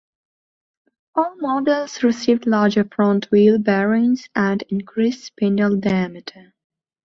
All 1.13 1.35
models 1.35 2.01
received 2.01 2.47
larger 2.47 2.83
front 2.85 3.29
wheel 3.29 3.59
bearings 3.59 4.27
and 4.33 4.63
increased 4.63 5.25
spindle 5.25 5.75
diameter. 5.77 6.55